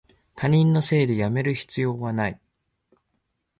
[0.33, 2.41] 他人のせいでやめる必要はない